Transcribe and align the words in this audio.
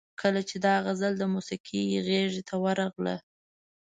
کله 0.21 0.41
چې 0.49 0.55
دا 0.65 0.73
غزل 0.85 1.13
د 1.17 1.23
موسیقۍ 1.33 1.83
غیږ 2.07 2.33
ته 2.47 2.55
ورغله. 2.63 3.15